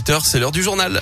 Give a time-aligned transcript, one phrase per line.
[0.00, 1.00] 8h, c'est l'heure du journal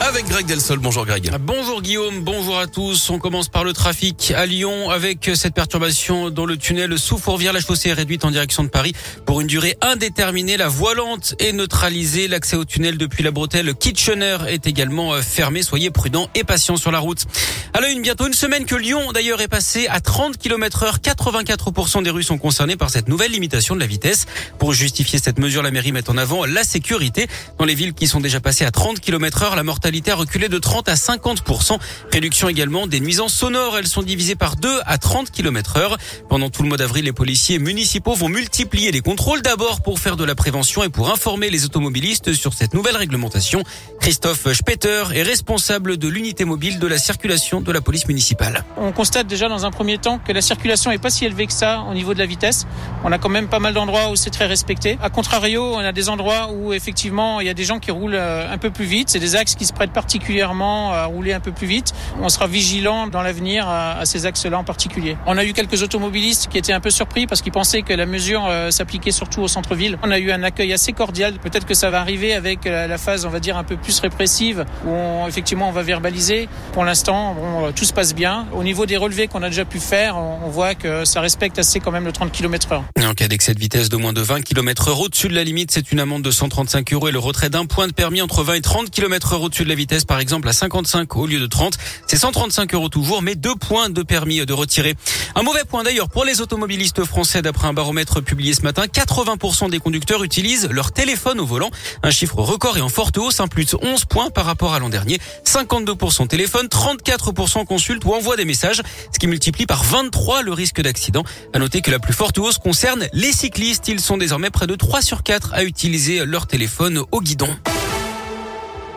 [0.00, 0.78] avec Greg Delsol.
[0.78, 1.30] Bonjour Greg.
[1.40, 3.10] Bonjour Guillaume, bonjour à tous.
[3.10, 7.52] On commence par le trafic à Lyon avec cette perturbation dans le tunnel sous Fourvière.
[7.52, 8.94] La chaussée est réduite en direction de Paris
[9.26, 10.56] pour une durée indéterminée.
[10.56, 12.28] La voie lente est neutralisée.
[12.28, 15.62] L'accès au tunnel depuis la bretelle Kitchener est également euh, fermé.
[15.62, 17.26] Soyez prudents et patients sur la route.
[17.74, 20.98] À une bientôt une semaine que Lyon d'ailleurs est passé à 30 km heure.
[20.98, 24.26] 84% des rues sont concernées par cette nouvelle limitation de la vitesse.
[24.58, 27.26] Pour justifier cette mesure, la mairie met en avant la sécurité.
[27.58, 30.48] Dans les villes qui sont déjà passées à 30 km heure, la mortalité a reculé
[30.48, 31.78] de 30 à 50%.
[32.12, 33.76] Réduction également des nuisances sonores.
[33.78, 35.98] Elles sont divisées par 2 à 30 km heure.
[36.28, 40.16] Pendant tout le mois d'avril, les policiers municipaux vont multiplier les contrôles d'abord pour faire
[40.16, 43.62] de la prévention et pour informer les automobilistes sur cette nouvelle réglementation.
[44.00, 48.64] Christophe Spetter est responsable de l'unité mobile de la circulation de la police municipale.
[48.76, 51.52] On constate déjà dans un premier temps que la circulation est pas si élevée que
[51.52, 52.66] ça au niveau de la vitesse.
[53.04, 54.98] On a quand même pas mal d'endroits où c'est très respecté.
[55.02, 58.14] A contrario, on a des endroits où effectivement il y a des gens qui roulent
[58.14, 59.10] euh, un peu plus vite.
[59.10, 61.94] C'est des axes qui se prête particulièrement à rouler un peu plus vite.
[62.20, 65.16] On sera vigilant dans l'avenir à, ces axes-là en particulier.
[65.24, 68.04] On a eu quelques automobilistes qui étaient un peu surpris parce qu'ils pensaient que la
[68.04, 69.98] mesure euh, s'appliquait surtout au centre-ville.
[70.02, 71.38] On a eu un accueil assez cordial.
[71.38, 73.98] Peut-être que ça va arriver avec euh, la phase, on va dire, un peu plus
[74.00, 76.50] répressive où on, effectivement on va verbaliser.
[76.74, 78.48] Pour l'instant, bon, euh, tout se passe bien.
[78.52, 81.80] Au niveau des relevés qu'on a déjà pu faire, on voit que ça respecte assez
[81.80, 82.84] quand même le 30 km heure.
[83.02, 85.70] En cas d'excès de vitesse de moins de 20 km heure au-dessus de la limite,
[85.70, 88.54] c'est une amende de 135 euros et le retrait d'un point de permis entre 20
[88.54, 91.46] et 30 km heure au-dessus de la vitesse, par exemple, à 55 au lieu de
[91.46, 91.76] 30.
[92.06, 94.94] C'est 135 euros toujours, mais deux points de permis de retirer.
[95.34, 98.84] Un mauvais point d'ailleurs pour les automobilistes français d'après un baromètre publié ce matin.
[98.86, 101.70] 80% des conducteurs utilisent leur téléphone au volant.
[102.02, 104.78] Un chiffre record et en forte hausse, un plus de 11 points par rapport à
[104.78, 105.18] l'an dernier.
[105.44, 108.82] 52% téléphone, 34% consultent ou envoient des messages,
[109.12, 111.24] ce qui multiplie par 23 le risque d'accident.
[111.52, 113.88] À noter que la plus forte hausse concerne les cyclistes.
[113.88, 117.48] Ils sont désormais près de 3 sur 4 à utiliser leur téléphone au guidon.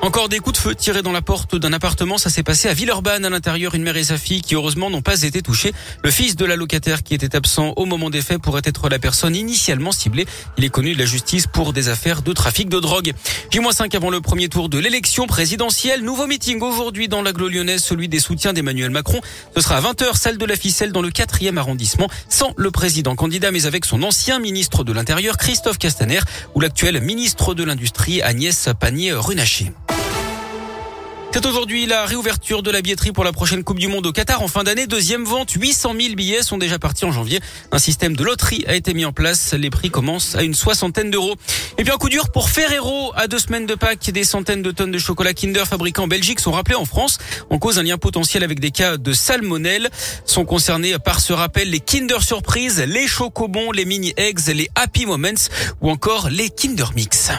[0.04, 2.18] Encore des coups de feu tirés dans la porte d'un appartement.
[2.18, 3.24] Ça s'est passé à Villeurbanne.
[3.24, 5.72] À l'intérieur, une mère et sa fille qui heureusement n'ont pas été touchées.
[6.04, 9.00] Le fils de la locataire qui était absent au moment des faits pourrait être la
[9.00, 10.26] personne initialement ciblée.
[10.58, 13.14] Il est connu de la justice pour des affaires de trafic de drogue.
[13.50, 16.04] J-5 avant le premier tour de l'élection présidentielle.
[16.04, 19.22] Nouveau meeting aujourd'hui dans l'agglo lyonnaise, celui des soutiens d'Emmanuel Macron.
[19.56, 23.16] Ce sera à 20h, salle de la ficelle dans le 4e arrondissement, sans le président
[23.16, 26.20] candidat, mais avec son ancien ministre de l'Intérieur, Christophe Castaner,
[26.56, 29.72] ou l'actuel ministre de l'Industrie, Agnès Pannier-Runacher.
[31.34, 34.44] C'est aujourd'hui la réouverture de la billetterie pour la prochaine Coupe du Monde au Qatar
[34.44, 34.86] en fin d'année.
[34.86, 37.40] Deuxième vente, 800 000 billets sont déjà partis en janvier.
[37.72, 39.56] Un système de loterie a été mis en place.
[39.56, 41.34] Les prix commencent à une soixantaine d'euros.
[41.80, 43.12] Et puis un coup dur pour Ferrero.
[43.16, 46.40] À deux semaines de Pâques, des centaines de tonnes de chocolat Kinder fabriqués en Belgique
[46.40, 47.18] sont rappelés en France.
[47.50, 49.90] En cause un lien potentiel avec des cas de salmonelle.
[50.26, 55.08] Sont concernés par ce rappel les Kinder Surprise, les Chocobons, les Mini Eggs, les Happy
[55.08, 55.50] Moments
[55.82, 57.32] ou encore les Kinder Mix.